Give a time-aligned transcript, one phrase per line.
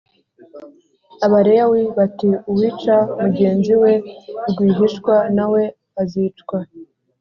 [1.25, 3.93] Abalewi bati Uwica mugenzi we
[4.49, 5.61] rwihishwa nawe
[6.01, 6.57] azicwa